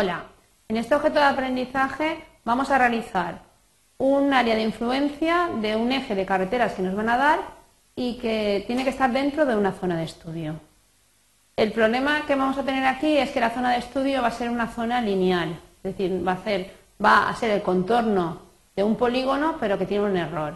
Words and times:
Hola, 0.00 0.24
en 0.66 0.78
este 0.78 0.94
objeto 0.94 1.18
de 1.18 1.26
aprendizaje 1.26 2.24
vamos 2.42 2.70
a 2.70 2.78
realizar 2.78 3.42
un 3.98 4.32
área 4.32 4.54
de 4.54 4.62
influencia 4.62 5.50
de 5.60 5.76
un 5.76 5.92
eje 5.92 6.14
de 6.14 6.24
carreteras 6.24 6.72
que 6.72 6.80
nos 6.80 6.94
van 6.94 7.10
a 7.10 7.18
dar 7.18 7.40
y 7.94 8.16
que 8.16 8.64
tiene 8.66 8.84
que 8.84 8.88
estar 8.88 9.12
dentro 9.12 9.44
de 9.44 9.54
una 9.54 9.72
zona 9.72 9.98
de 9.98 10.04
estudio. 10.04 10.54
El 11.54 11.72
problema 11.72 12.24
que 12.26 12.34
vamos 12.34 12.56
a 12.56 12.62
tener 12.62 12.86
aquí 12.86 13.18
es 13.18 13.30
que 13.30 13.40
la 13.40 13.50
zona 13.50 13.72
de 13.72 13.76
estudio 13.80 14.22
va 14.22 14.28
a 14.28 14.30
ser 14.30 14.48
una 14.48 14.68
zona 14.68 15.02
lineal, 15.02 15.50
es 15.84 15.94
decir, 15.94 16.26
va 16.26 16.32
a 17.28 17.34
ser, 17.36 17.50
el 17.50 17.60
contorno 17.60 18.40
de 18.74 18.82
un 18.82 18.96
polígono 18.96 19.58
pero 19.60 19.76
que 19.76 19.84
tiene 19.84 20.06
un 20.06 20.16
error. 20.16 20.54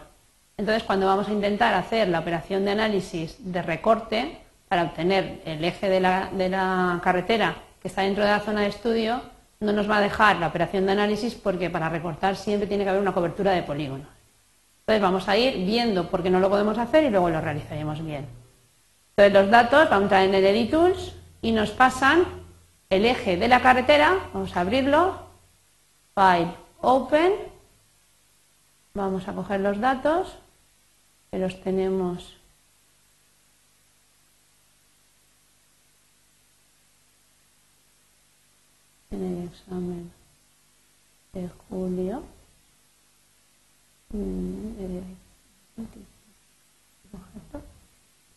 Entonces, 0.57 0.85
cuando 0.85 1.05
vamos 1.05 1.29
a 1.29 1.33
intentar 1.33 1.75
hacer 1.75 2.09
la 2.09 2.21
operación 2.21 2.65
de 2.65 2.71
análisis 2.71 3.37
de 3.41 3.61
recorte 3.61 4.39
para 4.71 4.85
obtener 4.85 5.43
el 5.45 5.63
eje 5.63 5.91
de 5.91 6.01
la 6.01 7.01
carretera 7.05 7.57
que 7.85 7.89
está 7.89 8.01
dentro 8.01 8.25
de 8.25 8.31
la 8.31 8.41
zona 8.41 8.63
de 8.63 8.69
estudio, 8.69 9.34
no 9.65 9.73
nos 9.73 9.91
va 9.91 9.97
a 9.97 10.01
dejar 10.01 10.37
la 10.37 10.49
operación 10.49 10.87
de 10.87 10.93
análisis 10.93 11.35
porque 11.35 11.71
para 11.71 11.89
recortar 11.89 12.37
siempre 12.37 12.69
tiene 12.69 12.85
que 12.85 12.91
haber 12.91 13.03
una 13.03 13.15
cobertura 13.15 13.53
de 13.53 13.63
polígonos. 13.63 14.07
Entonces 14.81 15.03
vamos 15.03 15.29
a 15.29 15.37
ir 15.37 15.65
viendo 15.65 16.09
por 16.11 16.23
qué 16.23 16.31
no 16.31 16.41
lo 16.41 16.51
podemos 16.51 16.77
hacer 16.79 17.05
y 17.05 17.11
luego 17.11 17.31
lo 17.31 17.41
realizaremos 17.41 18.05
bien. 18.05 18.27
Entonces 19.17 19.33
los 19.33 19.51
datos, 19.51 19.89
vamos 19.89 20.13
a 20.13 20.23
entrar 20.23 20.23
en 20.25 20.35
el 20.35 20.45
Edit 20.45 20.71
Tools 20.71 21.15
y 21.41 21.53
nos 21.53 21.71
pasan 21.71 22.25
el 22.91 23.07
eje 23.07 23.37
de 23.37 23.49
la 23.49 23.63
carretera, 23.63 24.19
vamos 24.33 24.57
a 24.57 24.61
abrirlo, 24.61 25.19
File, 26.15 26.55
Open, 26.81 27.33
vamos 28.93 29.27
a 29.27 29.33
coger 29.33 29.61
los 29.61 29.81
datos, 29.81 30.37
que 31.31 31.39
los 31.39 31.61
tenemos 31.63 32.34
en 39.15 39.39
el 39.39 39.49
examen 39.49 40.13
de 41.33 41.49
julio. 41.69 42.23
Mm, 44.11 44.99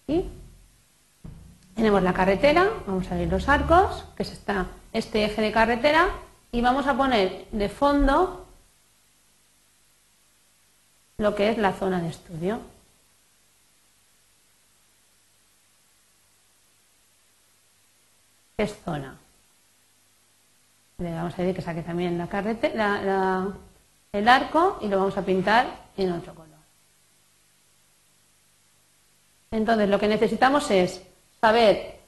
y 0.08 0.26
tenemos 1.76 2.02
la 2.02 2.14
carretera, 2.14 2.70
vamos 2.86 3.12
a 3.12 3.16
ver 3.16 3.28
los 3.28 3.48
arcos, 3.50 4.06
que 4.16 4.24
es 4.24 4.42
este 4.94 5.26
eje 5.26 5.42
de 5.42 5.52
carretera, 5.52 6.10
y 6.52 6.62
vamos 6.62 6.88
a 6.88 6.96
poner 6.96 7.46
de 7.52 7.70
fondo 7.70 8.46
lo 11.18 11.36
que 11.36 11.50
es 11.50 11.58
la 11.58 11.74
zona 11.74 12.02
de 12.02 12.10
estudio. 12.10 12.62
¿Qué 18.56 18.64
es 18.64 18.76
zona? 18.84 19.18
Le 21.00 21.14
vamos 21.14 21.34
a 21.34 21.44
decir 21.44 21.56
que 21.56 21.62
saque 21.62 21.84
también 21.84 22.18
la 22.18 22.26
carretera, 22.26 23.54
el 24.12 24.28
arco 24.28 24.80
y 24.82 24.88
lo 24.88 24.98
vamos 24.98 25.16
a 25.16 25.22
pintar 25.22 25.68
en 25.96 26.12
otro 26.12 26.34
color. 26.34 26.58
Entonces, 29.52 29.90
lo 29.90 30.00
que 30.00 30.08
necesitamos 30.08 30.72
es 30.72 31.04
saber 31.40 32.00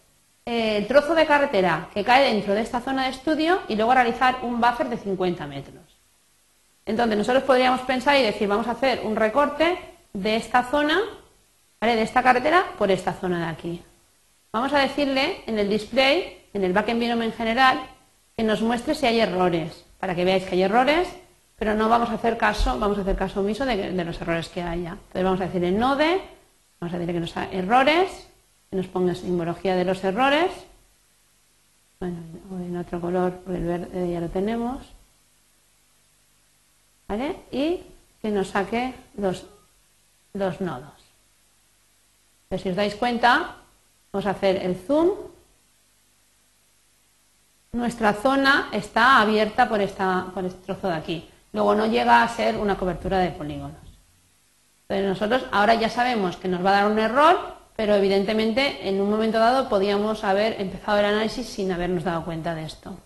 eh, 0.44 0.78
el 0.78 0.88
trozo 0.88 1.14
de 1.14 1.28
carretera 1.28 1.88
que 1.94 2.04
cae 2.04 2.34
dentro 2.34 2.56
de 2.56 2.62
esta 2.62 2.82
zona 2.82 3.04
de 3.04 3.12
estudio 3.12 3.62
y 3.68 3.76
luego 3.76 3.94
realizar 3.94 4.40
un 4.42 4.60
buffer 4.60 4.90
de 4.90 4.98
50 4.98 5.46
metros. 5.46 5.84
Entonces, 6.84 7.16
nosotros 7.16 7.44
podríamos 7.44 7.82
pensar 7.82 8.18
y 8.18 8.24
decir, 8.24 8.48
vamos 8.48 8.68
a 8.68 8.72
hacer 8.72 9.02
un 9.04 9.16
recorte 9.16 9.78
de 10.14 10.36
esta 10.36 10.64
zona, 10.64 11.00
de 11.80 12.02
esta 12.02 12.24
carretera, 12.24 12.66
por 12.76 12.90
esta 12.90 13.14
zona 13.14 13.38
de 13.38 13.52
aquí. 13.52 13.84
Vamos 14.52 14.74
a 14.74 14.80
decirle 14.80 15.44
en 15.46 15.60
el 15.60 15.70
display, 15.70 16.48
en 16.56 16.64
el 16.64 16.74
back 16.74 16.90
environment 16.90 17.32
en 17.32 17.38
general, 17.38 17.80
que 18.40 18.46
nos 18.46 18.62
muestre 18.62 18.96
si 18.96 19.06
hay 19.06 19.20
errores, 19.20 19.84
para 20.00 20.16
que 20.16 20.24
veáis 20.24 20.46
que 20.46 20.56
hay 20.56 20.64
errores, 20.64 21.10
pero 21.58 21.76
no 21.76 21.90
vamos 21.90 22.10
a 22.10 22.14
hacer 22.14 22.38
caso, 22.38 22.80
vamos 22.80 22.98
a 22.98 23.02
hacer 23.02 23.18
caso 23.18 23.42
omiso 23.42 23.66
de, 23.66 23.92
los 23.92 24.22
errores 24.22 24.48
que 24.48 24.62
haya. 24.62 24.92
Entonces 24.92 25.24
vamos 25.26 25.42
a 25.42 25.48
decir 25.48 25.62
en 25.66 25.78
node, 25.78 26.22
vamos 26.80 26.96
a 26.96 27.00
decir 27.00 27.14
que 27.14 27.20
nos 27.20 27.34
da 27.34 27.52
errores, 27.52 28.30
que 28.70 28.78
nos 28.78 28.88
ponga 28.88 29.14
simbología 29.14 29.76
de 29.76 29.84
los 29.84 30.02
errores, 30.06 30.52
bueno, 32.00 32.16
en 32.64 32.78
otro 32.78 33.02
color, 33.02 33.42
porque 33.44 33.60
el 33.60 33.66
verde 33.66 34.10
ya 34.10 34.22
lo 34.22 34.30
tenemos, 34.30 34.88
¿vale? 37.10 37.36
Y 37.52 37.82
que 38.22 38.32
nos 38.32 38.48
saque 38.48 38.94
los, 39.18 39.48
los 40.32 40.62
nodos. 40.62 40.96
Entonces, 42.44 42.64
si 42.64 42.70
os 42.70 42.78
dais 42.78 42.96
cuenta, 42.96 43.58
vamos 44.14 44.26
a 44.26 44.30
hacer 44.30 44.64
el 44.64 44.78
zoom 44.78 45.10
nuestra 47.72 48.14
zona 48.14 48.70
está 48.72 49.22
abierta 49.22 49.70
por, 49.70 49.82
esta, 49.82 50.28
por 50.34 50.46
este 50.46 50.66
trozo 50.66 50.88
de 50.88 50.94
aquí. 50.94 51.30
Luego 51.54 51.76
no 51.76 51.86
llega 51.86 52.24
a 52.24 52.28
ser 52.28 52.58
una 52.58 52.78
cobertura 52.78 53.20
de 53.20 53.32
polígonos. 53.32 53.78
Entonces 54.88 55.08
nosotros 55.08 55.46
ahora 55.52 55.76
ya 55.76 55.90
sabemos 55.90 56.38
que 56.38 56.48
nos 56.48 56.66
va 56.66 56.72
a 56.72 56.82
dar 56.82 56.92
un 56.92 57.00
error, 57.00 57.38
pero 57.76 57.96
evidentemente 57.96 58.88
en 58.90 59.00
un 59.00 59.10
momento 59.10 59.40
dado 59.40 59.70
podíamos 59.70 60.24
haber 60.24 60.60
empezado 60.60 61.00
el 61.00 61.06
análisis 61.06 61.48
sin 61.48 61.72
habernos 61.72 62.04
dado 62.04 62.26
cuenta 62.26 62.56
de 62.56 62.66
esto. 62.66 62.98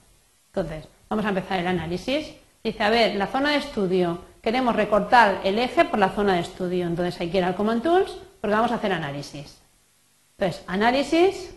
Entonces, 0.47 0.87
vamos 1.09 1.25
a 1.25 1.29
empezar 1.29 1.59
el 1.59 1.67
análisis. 1.67 2.33
Dice, 2.63 2.83
a 2.83 2.89
ver, 2.89 3.15
la 3.15 3.27
zona 3.27 3.51
de 3.51 3.57
estudio, 3.57 4.19
queremos 4.41 4.75
recortar 4.75 5.41
el 5.43 5.59
eje 5.59 5.85
por 5.85 5.99
la 5.99 6.09
zona 6.09 6.35
de 6.35 6.41
estudio. 6.41 6.87
Entonces 6.87 7.19
hay 7.19 7.29
que 7.29 7.39
ir 7.39 7.43
al 7.43 7.55
Command 7.55 7.83
Tools 7.83 8.17
porque 8.39 8.55
vamos 8.55 8.71
a 8.71 8.75
hacer 8.75 8.93
análisis. 8.93 9.57
Entonces, 10.37 10.63
análisis, 10.67 11.55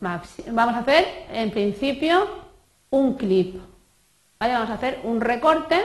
Vamos 0.00 0.74
a 0.74 0.78
hacer, 0.78 1.26
en 1.30 1.50
principio, 1.50 2.26
un 2.88 3.14
clip. 3.14 3.60
Vamos 4.38 4.70
a 4.70 4.74
hacer 4.74 5.00
un 5.04 5.20
recorte, 5.20 5.78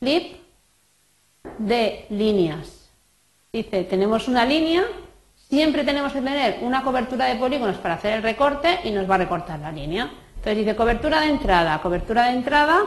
clip, 0.00 0.36
de 1.58 2.06
líneas. 2.10 2.90
Dice, 3.52 3.84
tenemos 3.84 4.26
una 4.26 4.44
línea, 4.44 4.82
siempre 5.36 5.84
tenemos 5.84 6.12
que 6.12 6.20
tener 6.20 6.58
una 6.62 6.82
cobertura 6.82 7.26
de 7.26 7.36
polígonos 7.36 7.76
para 7.76 7.94
hacer 7.94 8.14
el 8.14 8.22
recorte 8.22 8.80
y 8.84 8.90
nos 8.90 9.08
va 9.08 9.14
a 9.14 9.18
recortar 9.18 9.60
la 9.60 9.70
línea. 9.70 10.10
Entonces 10.36 10.56
dice, 10.56 10.74
cobertura 10.76 11.20
de 11.20 11.28
entrada. 11.28 11.80
Cobertura 11.80 12.24
de 12.24 12.32
entrada 12.32 12.80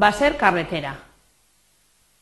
va 0.00 0.08
a 0.08 0.12
ser 0.12 0.36
carretera. 0.36 0.96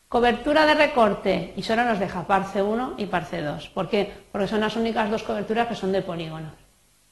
Cobertura 0.09 0.67
de 0.67 0.75
recorte, 0.75 1.55
y 1.57 1.63
solo 1.63 1.85
nos 1.85 1.99
deja 1.99 2.27
parce 2.27 2.63
1 2.63 2.95
y 2.99 3.07
parce 3.07 3.41
2. 3.41 3.69
¿Por 3.69 3.89
qué? 3.89 4.13
Porque 4.31 4.49
son 4.49 4.61
las 4.61 4.77
únicas 4.77 5.11
dos 5.11 5.23
coberturas 5.23 5.69
que 5.69 5.75
son 5.75 5.93
de 5.93 6.03
polígonos. 6.03 6.53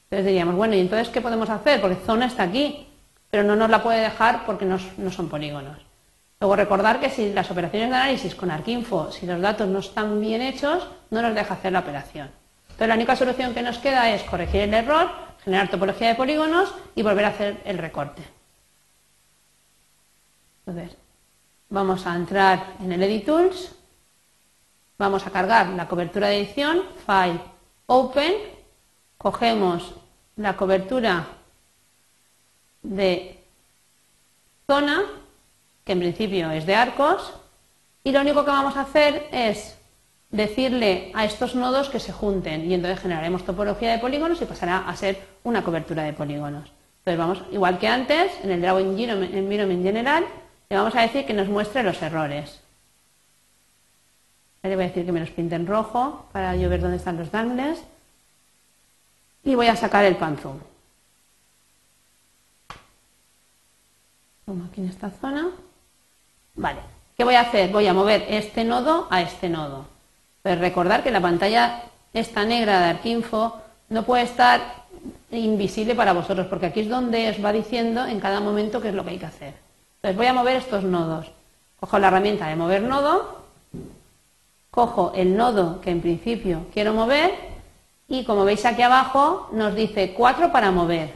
Entonces 0.09 0.25
diríamos, 0.25 0.55
bueno, 0.55 0.73
¿y 0.73 0.79
entonces 0.79 1.09
qué 1.09 1.21
podemos 1.21 1.51
hacer? 1.51 1.79
Porque 1.79 1.95
zona 2.03 2.25
está 2.25 2.43
aquí, 2.43 2.87
pero 3.29 3.43
no 3.43 3.55
nos 3.55 3.69
la 3.69 3.83
puede 3.83 4.01
dejar 4.01 4.43
porque 4.43 4.65
no, 4.65 4.79
son 4.79 5.29
polígonos. 5.29 5.77
Luego 6.39 6.55
recordar 6.55 6.99
que 6.99 7.11
si 7.11 7.31
las 7.31 7.51
operaciones 7.51 7.89
de 7.89 7.95
análisis 7.95 8.33
con 8.33 8.49
Arquinfo, 8.49 9.11
si 9.11 9.27
los 9.27 9.39
datos 9.39 9.67
no 9.67 9.79
están 9.79 10.19
bien 10.19 10.41
hechos, 10.41 10.87
no 11.11 11.21
nos 11.21 11.35
deja 11.35 11.53
hacer 11.53 11.73
la 11.73 11.79
operación. 11.79 12.31
Entonces 12.63 12.87
la 12.87 12.95
única 12.95 13.15
solución 13.15 13.53
que 13.53 13.61
nos 13.61 13.77
queda 13.77 14.09
es 14.09 14.23
corregir 14.23 14.61
el 14.61 14.73
error, 14.73 15.11
generar 15.43 15.69
topología 15.69 16.07
de 16.07 16.15
polígonos 16.15 16.73
y 16.95 17.03
volver 17.03 17.25
a 17.25 17.29
hacer 17.29 17.61
el 17.65 17.77
recorte. 17.77 18.23
Entonces, 20.65 20.97
vamos 21.69 22.07
a 22.07 22.15
entrar 22.15 22.73
en 22.79 22.91
el 22.93 23.03
Edit 23.03 23.25
Tools, 23.25 23.75
vamos 24.97 25.27
a 25.27 25.31
cargar 25.31 25.67
la 25.67 25.87
cobertura 25.87 26.29
de 26.29 26.37
edición, 26.37 26.81
File, 27.05 27.41
Open, 27.85 28.33
cogemos 29.17 29.93
la 30.39 30.55
cobertura 30.55 31.27
de 32.81 33.37
zona, 34.65 35.03
que 35.83 35.91
en 35.91 35.99
principio 35.99 36.49
es 36.51 36.65
de 36.65 36.75
arcos, 36.75 37.33
y 38.05 38.11
lo 38.13 38.21
único 38.21 38.45
que 38.45 38.51
vamos 38.51 38.77
a 38.77 38.81
hacer 38.81 39.27
es 39.33 39.77
decirle 40.31 41.11
a 41.13 41.25
estos 41.25 41.55
nodos 41.55 41.89
que 41.89 41.99
se 41.99 42.13
junten 42.13 42.69
y 42.69 42.73
entonces 42.73 43.01
generaremos 43.01 43.43
topología 43.43 43.91
de 43.91 43.99
polígonos 43.99 44.41
y 44.41 44.45
pasará 44.45 44.87
a 44.87 44.95
ser 44.95 45.19
una 45.43 45.63
cobertura 45.63 46.03
de 46.03 46.13
polígonos. 46.13 46.71
Entonces 46.99 47.17
vamos, 47.17 47.43
igual 47.51 47.77
que 47.77 47.87
antes, 47.87 48.31
en 48.41 48.51
el 48.51 48.61
Draw 48.61 48.79
Environment 48.79 49.83
General, 49.83 50.23
le 50.69 50.77
vamos 50.77 50.95
a 50.95 51.01
decir 51.01 51.25
que 51.25 51.33
nos 51.33 51.49
muestre 51.49 51.83
los 51.83 52.01
errores. 52.01 52.61
Le 54.63 54.75
voy 54.75 54.85
a 54.85 54.87
decir 54.87 55.05
que 55.05 55.11
me 55.11 55.19
los 55.19 55.31
pinte 55.31 55.55
en 55.55 55.67
rojo 55.67 56.27
para 56.31 56.55
yo 56.55 56.69
ver 56.69 56.79
dónde 56.79 56.97
están 56.97 57.17
los 57.17 57.31
dangles 57.31 57.83
y 59.43 59.55
voy 59.55 59.67
a 59.67 59.75
sacar 59.75 60.05
el 60.05 60.15
panzón. 60.15 60.61
Como 64.45 64.65
aquí 64.65 64.81
en 64.81 64.89
esta 64.89 65.09
zona. 65.09 65.47
Vale, 66.55 66.79
¿qué 67.15 67.23
voy 67.23 67.35
a 67.35 67.41
hacer? 67.41 67.71
Voy 67.71 67.87
a 67.87 67.93
mover 67.93 68.25
este 68.29 68.63
nodo 68.63 69.07
a 69.09 69.21
este 69.21 69.49
nodo. 69.49 69.85
Pues 70.41 70.59
recordar 70.59 71.03
que 71.03 71.11
la 71.11 71.21
pantalla 71.21 71.83
esta 72.13 72.43
negra 72.43 72.79
de 72.79 72.85
Arquinfo 72.85 73.57
no 73.89 74.03
puede 74.03 74.23
estar 74.23 74.79
invisible 75.31 75.95
para 75.95 76.13
vosotros, 76.13 76.47
porque 76.47 76.67
aquí 76.67 76.81
es 76.81 76.89
donde 76.89 77.29
os 77.29 77.43
va 77.43 77.51
diciendo 77.53 78.05
en 78.05 78.19
cada 78.19 78.39
momento 78.39 78.81
qué 78.81 78.89
es 78.89 78.95
lo 78.95 79.03
que 79.03 79.11
hay 79.11 79.19
que 79.19 79.25
hacer. 79.25 79.53
Entonces 79.97 80.17
voy 80.17 80.27
a 80.27 80.33
mover 80.33 80.57
estos 80.57 80.83
nodos. 80.83 81.31
Cojo 81.79 81.99
la 81.99 82.07
herramienta 82.07 82.47
de 82.47 82.55
mover 82.55 82.81
nodo, 82.81 83.43
cojo 84.71 85.13
el 85.15 85.35
nodo 85.37 85.81
que 85.81 85.91
en 85.91 86.01
principio 86.01 86.65
quiero 86.73 86.93
mover 86.93 87.48
y 88.09 88.25
como 88.25 88.43
veis 88.43 88.65
aquí 88.65 88.81
abajo 88.81 89.49
nos 89.53 89.75
dice 89.75 90.13
4 90.13 90.51
para 90.51 90.71
mover. 90.71 91.13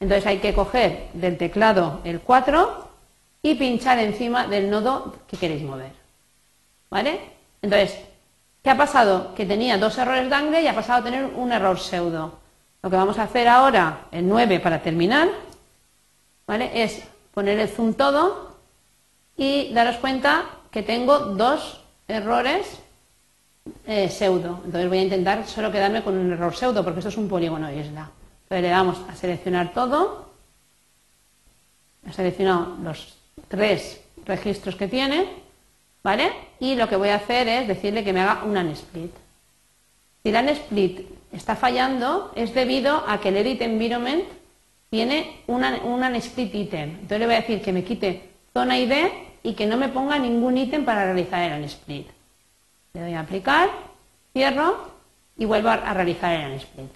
Entonces 0.00 0.24
hay 0.26 0.38
que 0.38 0.54
coger 0.54 1.08
del 1.12 1.36
teclado 1.36 2.00
el 2.04 2.20
4 2.20 2.88
y 3.42 3.56
pinchar 3.56 3.98
encima 3.98 4.46
del 4.46 4.70
nodo 4.70 5.16
que 5.26 5.36
queréis 5.36 5.64
mover. 5.64 5.90
¿Vale? 6.88 7.20
Entonces, 7.60 7.98
¿qué 8.62 8.70
ha 8.70 8.76
pasado? 8.76 9.34
Que 9.34 9.44
tenía 9.44 9.78
dos 9.78 9.98
errores 9.98 10.30
de 10.30 10.34
angle 10.34 10.62
y 10.62 10.68
ha 10.68 10.74
pasado 10.74 11.00
a 11.00 11.04
tener 11.04 11.24
un 11.24 11.52
error 11.52 11.78
pseudo. 11.78 12.38
Lo 12.82 12.88
que 12.90 12.96
vamos 12.96 13.18
a 13.18 13.24
hacer 13.24 13.48
ahora, 13.48 14.06
el 14.12 14.28
9 14.28 14.60
para 14.60 14.80
terminar, 14.80 15.28
¿vale? 16.46 16.70
Es 16.84 17.02
poner 17.34 17.58
el 17.58 17.68
zoom 17.68 17.94
todo 17.94 18.56
y 19.36 19.72
daros 19.74 19.96
cuenta 19.96 20.44
que 20.70 20.84
tengo 20.84 21.18
dos 21.18 21.82
errores 22.06 22.80
eh, 23.86 24.08
pseudo. 24.08 24.60
Entonces 24.64 24.88
voy 24.88 24.98
a 24.98 25.02
intentar 25.02 25.46
solo 25.46 25.70
quedarme 25.72 26.02
con 26.02 26.16
un 26.16 26.32
error 26.32 26.54
pseudo 26.54 26.84
porque 26.84 27.00
esto 27.00 27.10
es 27.10 27.16
un 27.16 27.28
polígono 27.28 27.70
isla. 27.72 28.10
Entonces 28.44 28.62
le 28.62 28.68
damos 28.68 28.98
a 29.08 29.14
seleccionar 29.14 29.72
todo. 29.72 30.30
He 32.06 32.12
seleccionado 32.12 32.76
los 32.82 33.16
tres 33.48 34.00
registros 34.24 34.76
que 34.76 34.88
tiene, 34.88 35.26
¿vale? 36.02 36.32
Y 36.60 36.74
lo 36.74 36.88
que 36.88 36.96
voy 36.96 37.10
a 37.10 37.16
hacer 37.16 37.48
es 37.48 37.68
decirle 37.68 38.04
que 38.04 38.12
me 38.12 38.20
haga 38.20 38.44
un 38.44 38.56
unsplit. 38.56 39.12
Si 40.22 40.30
el 40.30 40.36
unsplit 40.36 41.00
está 41.32 41.56
fallando 41.56 42.32
es 42.34 42.54
debido 42.54 43.04
a 43.06 43.20
que 43.20 43.28
el 43.28 43.36
edit 43.36 43.62
environment 43.62 44.24
tiene 44.90 45.42
un 45.46 45.64
unsplit 45.64 46.54
item. 46.54 46.90
Entonces 46.90 47.18
le 47.20 47.26
voy 47.26 47.34
a 47.34 47.40
decir 47.40 47.60
que 47.60 47.72
me 47.72 47.84
quite 47.84 48.30
zona 48.52 48.78
ID 48.78 48.92
y 49.42 49.54
que 49.54 49.66
no 49.66 49.76
me 49.76 49.88
ponga 49.88 50.18
ningún 50.18 50.56
ítem 50.56 50.84
para 50.84 51.04
realizar 51.04 51.42
el 51.42 51.62
unsplit. 51.62 52.17
Le 52.98 53.04
doy 53.04 53.14
a 53.14 53.20
aplicar, 53.20 53.70
cierro 54.32 54.76
y 55.36 55.44
vuelvo 55.44 55.68
a 55.68 55.94
realizar 55.94 56.32
el 56.32 56.54
unsplit. 56.54 56.90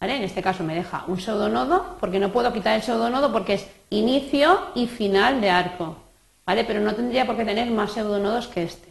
En 0.00 0.22
este 0.24 0.42
caso 0.42 0.64
me 0.64 0.74
deja 0.74 1.04
un 1.06 1.20
pseudonodo, 1.20 1.96
porque 2.00 2.18
no 2.18 2.32
puedo 2.32 2.52
quitar 2.52 2.74
el 2.74 2.82
pseudonodo 2.82 3.30
porque 3.30 3.54
es 3.54 3.68
inicio 3.90 4.58
y 4.74 4.88
final 4.88 5.40
de 5.40 5.48
arco, 5.48 5.96
¿vale? 6.44 6.64
Pero 6.64 6.80
no 6.80 6.92
tendría 6.96 7.24
por 7.24 7.36
qué 7.36 7.44
tener 7.44 7.70
más 7.70 7.92
pseudonodos 7.92 8.48
que 8.48 8.64
este. 8.64 8.88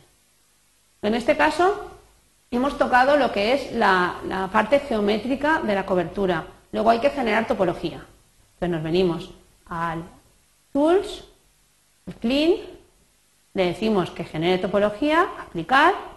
En 1.02 1.16
este 1.16 1.36
caso 1.36 1.92
hemos 2.50 2.78
tocado 2.78 3.18
lo 3.18 3.34
que 3.34 3.54
es 3.54 3.74
la, 3.74 4.16
la 4.26 4.48
parte 4.48 4.80
geométrica 4.80 5.60
de 5.60 5.76
la 5.76 5.86
cobertura. 5.86 6.46
Luego 6.72 6.92
hay 6.92 7.00
que 7.00 7.10
generar 7.10 7.46
topología. 7.46 8.06
Entonces 8.54 8.70
nos 8.70 8.84
venimos 8.84 9.32
al 9.66 10.02
Tools, 10.72 11.26
Clean, 12.22 12.54
le 13.54 13.66
decimos 13.66 14.12
que 14.12 14.24
genere 14.24 14.60
topología, 14.60 15.28
aplicar, 15.42 16.11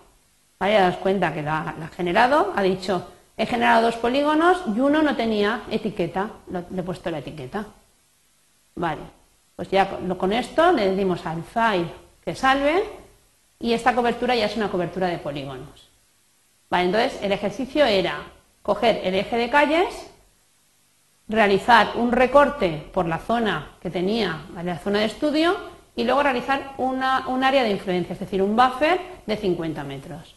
¿vale? 0.65 0.81
Das 0.81 0.97
cuenta 0.97 1.33
que 1.33 1.43
la 1.43 1.75
ha 1.81 1.89
generado, 1.89 2.53
ha 2.57 2.63
dicho 2.63 3.09
He 3.37 3.47
generado 3.47 3.83
dos 3.83 3.97
polígonos 3.97 4.63
y 4.77 4.79
uno 4.79 5.03
no 5.03 5.17
tenía 5.17 5.63
etiqueta, 5.69 6.31
le 6.49 6.81
he 6.81 6.85
puesto 6.85 7.11
la 7.11 7.19
etiqueta. 7.19 7.67
Vale, 8.77 9.01
pues 9.57 9.69
ya 9.71 9.89
con 10.17 10.33
esto 10.33 10.71
le 10.71 10.91
decimos 10.91 11.27
al 11.27 11.43
file 11.43 11.91
que 12.25 12.37
salve 12.37 12.85
y 13.59 13.73
esta 13.73 13.93
cobertura 13.93 14.37
ya 14.37 14.47
es 14.47 14.57
una 14.57 14.71
cobertura 14.71 15.09
de 15.09 15.19
polígonos. 15.19 15.91
Vale, 16.71 16.85
entonces 16.85 17.19
el 17.23 17.33
ejercicio 17.33 17.85
era 17.85 18.23
coger 18.63 19.01
el 19.03 19.17
eje 19.17 19.37
de 19.37 19.51
calles, 19.51 20.11
realizar 21.27 21.93
un 21.97 22.13
recorte 22.13 22.89
por 22.93 23.07
la 23.07 23.19
zona 23.19 23.73
que 23.83 23.91
tenía, 23.91 24.43
la 24.63 24.79
zona 24.79 25.01
de 25.01 25.07
estudio, 25.07 25.57
y 25.97 26.05
luego 26.05 26.23
realizar 26.23 26.75
un 26.79 27.03
área 27.03 27.65
de 27.65 27.71
influencia, 27.71 28.13
es 28.13 28.21
decir, 28.21 28.43
un 28.43 28.55
buffer 28.55 29.01
de 29.27 29.37
50 29.37 29.83
metros. 29.83 30.37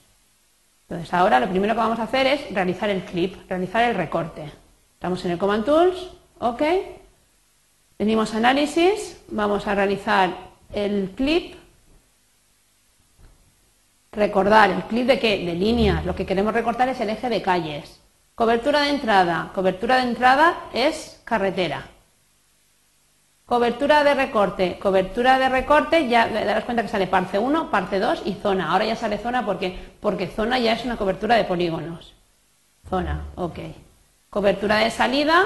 Entonces 0.89 1.13
ahora 1.13 1.41
lo 1.41 1.49
primero 1.49 1.73
que 1.73 1.79
vamos 1.79 1.99
a 1.99 2.03
hacer 2.03 2.27
es 2.27 2.53
realizar 2.53 2.89
el 2.89 3.03
clip, 3.03 3.49
realizar 3.49 3.83
el 3.83 3.95
recorte. 3.95 4.49
Estamos 4.93 5.23
en 5.25 5.31
el 5.31 5.37
Command 5.37 5.65
Tools, 5.65 6.11
OK. 6.39 6.61
Venimos 7.99 8.33
a 8.33 8.37
Análisis, 8.37 9.21
vamos 9.27 9.67
a 9.67 9.75
realizar 9.75 10.29
el 10.71 11.11
clip. 11.13 11.55
Recordar, 14.13 14.69
¿el 14.69 14.83
clip 14.83 15.07
de 15.07 15.19
qué? 15.19 15.45
De 15.45 15.55
líneas. 15.55 16.05
Lo 16.05 16.15
que 16.15 16.25
queremos 16.25 16.53
recortar 16.53 16.87
es 16.87 17.01
el 17.01 17.09
eje 17.09 17.27
de 17.27 17.41
calles. 17.41 17.99
Cobertura 18.33 18.81
de 18.83 18.91
entrada. 18.91 19.51
Cobertura 19.53 19.97
de 19.97 20.03
entrada 20.03 20.69
es 20.73 21.19
carretera. 21.25 21.85
Cobertura 23.47 24.03
de 24.03 24.13
recorte. 24.13 24.77
Cobertura 24.77 25.39
de 25.39 25.47
recorte, 25.47 26.09
ya 26.09 26.27
darás 26.27 26.65
cuenta 26.65 26.83
que 26.83 26.89
sale 26.89 27.07
parte 27.07 27.39
1, 27.39 27.71
parte 27.71 27.97
2 27.97 28.23
y 28.25 28.33
zona. 28.33 28.73
Ahora 28.73 28.83
ya 28.83 28.97
sale 28.97 29.17
zona 29.17 29.45
porque, 29.45 29.93
porque 30.01 30.27
zona 30.27 30.59
ya 30.59 30.73
es 30.73 30.83
una 30.83 30.97
cobertura 30.97 31.35
de 31.35 31.45
polígonos. 31.45 32.13
Zona, 32.89 33.23
ok. 33.35 33.59
Cobertura 34.29 34.79
de 34.79 34.91
salida, 34.91 35.45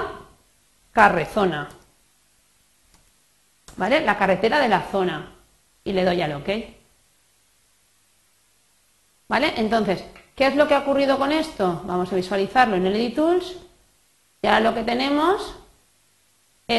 carre, 0.91 1.27
zona. 1.27 1.69
¿Vale? 3.77 4.01
La 4.01 4.17
carretera 4.17 4.59
de 4.59 4.67
la 4.67 4.81
zona. 4.81 5.33
Y 5.83 5.93
le 5.93 6.03
doy 6.03 6.23
al 6.23 6.33
ok. 6.33 6.49
¿Vale? 9.27 9.53
Entonces, 9.57 10.03
¿qué 10.35 10.47
es 10.47 10.55
lo 10.55 10.67
que 10.67 10.73
ha 10.73 10.79
ocurrido 10.79 11.19
con 11.19 11.31
esto? 11.31 11.83
Vamos 11.85 12.11
a 12.11 12.15
visualizarlo 12.15 12.77
en 12.77 12.87
el 12.87 12.95
Edit 12.95 13.15
Tools. 13.15 13.57
Ya 14.41 14.59
lo 14.59 14.73
que 14.73 14.81
tenemos 14.81 15.60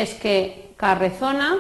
es 0.01 0.15
que 0.15 0.73
Carrezona 0.77 1.59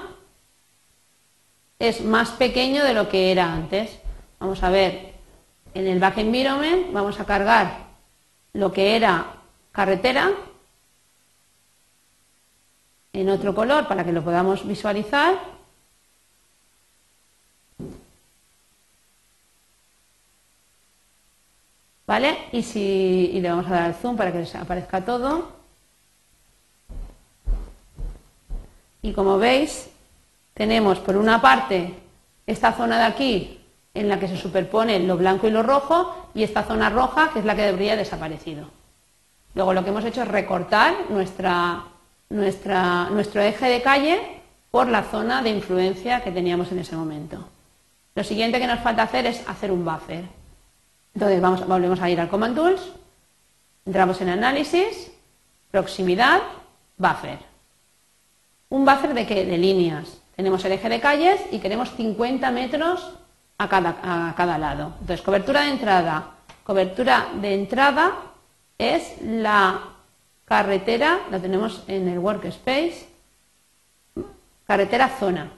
es 1.78 2.02
más 2.02 2.30
pequeño 2.30 2.82
de 2.84 2.94
lo 2.94 3.08
que 3.08 3.30
era 3.30 3.52
antes. 3.52 3.98
Vamos 4.38 4.62
a 4.62 4.70
ver, 4.70 5.12
en 5.74 5.86
el 5.86 5.98
back 5.98 6.18
environment 6.18 6.92
vamos 6.92 7.20
a 7.20 7.26
cargar 7.26 7.88
lo 8.54 8.72
que 8.72 8.96
era 8.96 9.26
carretera 9.72 10.32
en 13.12 13.28
otro 13.28 13.54
color 13.54 13.86
para 13.86 14.04
que 14.04 14.12
lo 14.12 14.24
podamos 14.24 14.66
visualizar. 14.66 15.38
¿Vale? 22.06 22.38
Y, 22.52 22.62
si, 22.62 23.40
le 23.40 23.48
vamos 23.48 23.66
a 23.66 23.70
dar 23.70 23.88
el 23.90 23.94
zoom 23.94 24.16
para 24.16 24.32
que 24.32 24.46
aparezca 24.56 25.04
todo. 25.04 25.61
Y 29.02 29.12
como 29.12 29.38
veis, 29.38 29.90
tenemos 30.54 31.00
por 31.00 31.16
una 31.16 31.40
parte 31.42 31.94
esta 32.46 32.72
zona 32.72 32.98
de 32.98 33.04
aquí 33.04 33.60
en 33.94 34.08
la 34.08 34.18
que 34.18 34.28
se 34.28 34.36
superponen 34.36 35.06
lo 35.06 35.16
blanco 35.16 35.46
y 35.46 35.50
lo 35.50 35.62
rojo 35.62 36.30
y 36.34 36.42
esta 36.42 36.62
zona 36.62 36.88
roja 36.88 37.30
que 37.32 37.40
es 37.40 37.44
la 37.44 37.54
que 37.54 37.62
debería 37.62 37.96
desaparecido. 37.96 38.68
Luego 39.54 39.74
lo 39.74 39.84
que 39.84 39.90
hemos 39.90 40.04
hecho 40.04 40.22
es 40.22 40.28
recortar 40.28 40.94
nuestra, 41.10 41.84
nuestro 42.30 43.42
eje 43.42 43.68
de 43.68 43.82
calle 43.82 44.40
por 44.70 44.88
la 44.88 45.02
zona 45.02 45.42
de 45.42 45.50
influencia 45.50 46.22
que 46.22 46.30
teníamos 46.30 46.72
en 46.72 46.78
ese 46.78 46.96
momento. 46.96 47.46
Lo 48.14 48.24
siguiente 48.24 48.58
que 48.58 48.66
nos 48.66 48.80
falta 48.80 49.02
hacer 49.02 49.26
es 49.26 49.46
hacer 49.48 49.70
un 49.70 49.84
buffer. 49.84 50.24
Entonces 51.14 51.66
volvemos 51.66 52.00
a 52.00 52.08
ir 52.08 52.20
al 52.20 52.28
Command 52.28 52.56
Tools, 52.56 52.92
entramos 53.84 54.20
en 54.22 54.30
Análisis, 54.30 55.12
Proximidad, 55.70 56.40
Buffer. 56.96 57.51
¿Un 58.72 58.86
buffer 58.86 59.12
de 59.12 59.26
qué? 59.26 59.44
De 59.44 59.58
líneas. 59.58 60.22
Tenemos 60.34 60.64
el 60.64 60.72
eje 60.72 60.88
de 60.88 60.98
calles 60.98 61.38
y 61.50 61.58
queremos 61.58 61.90
50 61.94 62.50
metros 62.52 63.18
a 63.58 63.68
cada, 63.68 64.56
lado. 64.56 64.94
Entonces, 64.98 65.20
cobertura 65.20 65.60
de 65.60 65.72
entrada. 65.72 66.30
Cobertura 66.64 67.28
de 67.34 67.52
entrada 67.52 68.12
es 68.78 69.20
la 69.20 69.78
carretera, 70.46 71.20
la 71.30 71.38
tenemos 71.38 71.84
en 71.86 72.08
el 72.08 72.18
workspace, 72.18 73.08
carretera 74.66 75.10
zona. 75.20 75.52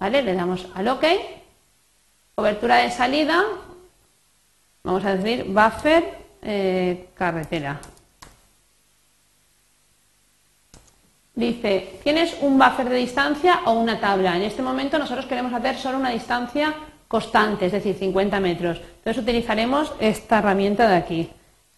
¿Vale? 0.00 0.22
Le 0.22 0.34
damos 0.34 0.66
al 0.74 0.88
OK. 0.88 1.04
Cobertura 2.34 2.78
de 2.78 2.90
salida, 2.90 3.44
vamos 4.82 5.04
a 5.04 5.14
decir 5.14 5.44
buffer 5.44 6.18
eh, 6.42 7.10
carretera. 7.14 7.78
Dice, 11.36 12.00
¿tienes 12.02 12.34
un 12.40 12.58
buffer 12.58 12.88
de 12.88 12.96
distancia 12.96 13.60
o 13.66 13.72
una 13.72 14.00
tabla? 14.00 14.36
En 14.36 14.42
este 14.42 14.62
momento 14.62 14.98
nosotros 14.98 15.26
queremos 15.26 15.52
hacer 15.52 15.76
solo 15.76 15.98
una 15.98 16.08
distancia 16.08 16.72
constante, 17.06 17.66
es 17.66 17.72
decir, 17.72 17.94
50 17.94 18.40
metros. 18.40 18.80
Entonces 18.96 19.22
utilizaremos 19.22 19.92
esta 20.00 20.38
herramienta 20.38 20.88
de 20.88 20.96
aquí. 20.96 21.30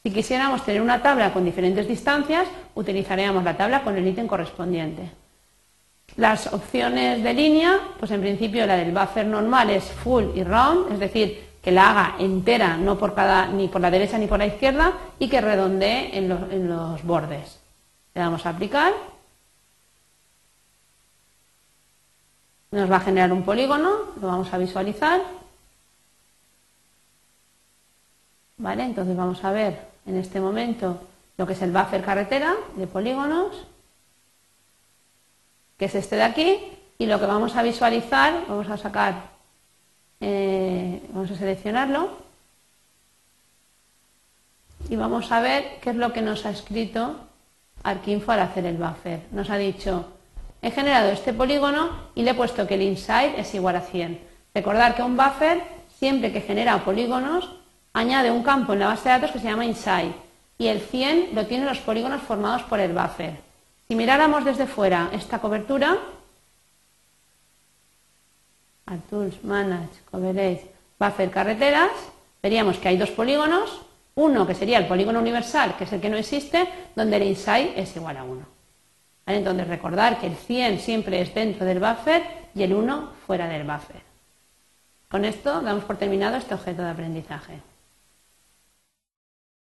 Si 0.04 0.12
quisiéramos 0.12 0.64
tener 0.64 0.80
una 0.80 1.02
tabla 1.02 1.32
con 1.32 1.44
diferentes 1.44 1.88
distancias, 1.88 2.46
utilizaríamos 2.76 3.42
la 3.42 3.56
tabla 3.56 3.82
con 3.82 3.96
el 3.96 4.06
ítem 4.06 4.28
correspondiente. 4.28 5.10
Las 6.14 6.52
opciones 6.52 7.24
de 7.24 7.34
línea, 7.34 7.80
pues 7.98 8.12
en 8.12 8.20
principio 8.20 8.64
la 8.64 8.76
del 8.76 8.92
buffer 8.92 9.26
normal 9.26 9.70
es 9.70 9.82
full 9.82 10.26
y 10.36 10.44
round, 10.44 10.92
es 10.92 11.00
decir, 11.00 11.48
que 11.60 11.72
la 11.72 11.90
haga 11.90 12.14
entera, 12.20 12.76
no 12.76 12.96
por 12.96 13.12
cada, 13.12 13.48
ni 13.48 13.66
por 13.66 13.80
la 13.80 13.90
derecha 13.90 14.18
ni 14.18 14.28
por 14.28 14.38
la 14.38 14.46
izquierda, 14.46 14.92
y 15.18 15.28
que 15.28 15.40
redondee 15.40 16.16
en 16.16 16.28
los, 16.28 16.42
en 16.52 16.68
los 16.68 17.02
bordes. 17.02 17.58
Le 18.14 18.20
damos 18.20 18.46
a 18.46 18.50
aplicar 18.50 19.17
Nos 22.70 22.90
va 22.90 22.96
a 22.96 23.00
generar 23.00 23.32
un 23.32 23.44
polígono, 23.44 23.90
lo 24.20 24.26
vamos 24.26 24.52
a 24.52 24.58
visualizar. 24.58 25.22
¿Vale? 28.58 28.84
Entonces 28.84 29.16
vamos 29.16 29.42
a 29.44 29.52
ver 29.52 29.80
en 30.06 30.16
este 30.16 30.40
momento 30.40 31.00
lo 31.36 31.46
que 31.46 31.52
es 31.52 31.62
el 31.62 31.72
buffer 31.72 32.02
carretera 32.04 32.54
de 32.76 32.86
polígonos. 32.86 33.66
que 35.78 35.84
es 35.84 35.94
este 35.94 36.16
de 36.16 36.24
aquí, 36.24 36.58
y 36.98 37.06
lo 37.06 37.20
que 37.20 37.26
vamos 37.26 37.54
a 37.54 37.62
visualizar, 37.62 38.44
vamos 38.48 38.68
a 38.68 38.76
sacar, 38.76 39.14
eh, 40.20 41.00
vamos 41.12 41.30
a 41.30 41.36
seleccionarlo, 41.36 42.18
y 44.88 44.96
vamos 44.96 45.30
a 45.30 45.40
ver 45.40 45.78
qué 45.80 45.90
es 45.90 45.96
lo 45.96 46.12
que 46.12 46.20
nos 46.22 46.44
ha 46.46 46.50
escrito 46.50 47.14
Arquinfo 47.84 48.32
al 48.32 48.40
hacer 48.40 48.66
el 48.66 48.76
buffer. 48.76 49.20
Nos 49.30 49.50
ha 49.50 49.56
dicho, 49.56 50.06
he 50.62 50.70
generado 50.70 51.10
este 51.10 51.32
polígono 51.32 51.90
y 52.14 52.22
le 52.22 52.32
he 52.32 52.34
puesto 52.34 52.66
que 52.66 52.74
el 52.74 52.82
inside 52.82 53.38
es 53.38 53.54
igual 53.54 53.76
a 53.76 53.80
100. 53.80 54.20
Recordar 54.54 54.94
que 54.94 55.02
un 55.02 55.16
buffer, 55.16 55.62
siempre 55.98 56.32
que 56.32 56.40
genera 56.40 56.84
polígonos, 56.84 57.50
añade 57.92 58.30
un 58.30 58.42
campo 58.42 58.72
en 58.72 58.80
la 58.80 58.88
base 58.88 59.08
de 59.08 59.14
datos 59.14 59.30
que 59.30 59.38
se 59.38 59.48
llama 59.48 59.64
inside 59.64 60.12
y 60.58 60.66
el 60.66 60.80
100 60.80 61.30
lo 61.34 61.46
tienen 61.46 61.66
los 61.66 61.78
polígonos 61.78 62.22
formados 62.22 62.62
por 62.62 62.80
el 62.80 62.92
buffer. 62.92 63.36
Si 63.86 63.94
miráramos 63.94 64.44
desde 64.44 64.66
fuera 64.66 65.10
esta 65.12 65.38
cobertura, 65.38 65.96
Tools, 69.10 69.44
Manage, 69.44 70.00
Coverage, 70.10 70.70
Buffer, 70.98 71.30
Carreteras, 71.30 71.90
veríamos 72.42 72.78
que 72.78 72.88
hay 72.88 72.96
dos 72.96 73.10
polígonos, 73.10 73.82
uno 74.14 74.46
que 74.46 74.54
sería 74.54 74.78
el 74.78 74.86
polígono 74.86 75.20
universal, 75.20 75.76
que 75.76 75.84
es 75.84 75.92
el 75.92 76.00
que 76.00 76.10
no 76.10 76.16
existe, 76.16 76.68
donde 76.96 77.16
el 77.16 77.22
inside 77.24 77.74
es 77.76 77.94
igual 77.96 78.16
a 78.16 78.24
1. 78.24 78.57
Entonces 79.28 79.68
recordar 79.68 80.18
que 80.18 80.26
el 80.26 80.36
100 80.36 80.80
siempre 80.80 81.20
es 81.20 81.34
dentro 81.34 81.66
del 81.66 81.80
buffer 81.80 82.22
y 82.54 82.62
el 82.62 82.72
1 82.72 83.12
fuera 83.26 83.46
del 83.46 83.64
buffer. 83.64 84.00
Con 85.10 85.26
esto 85.26 85.60
damos 85.60 85.84
por 85.84 85.96
terminado 85.96 86.36
este 86.36 86.54
objeto 86.54 86.82
de 86.82 86.90
aprendizaje. 86.90 87.60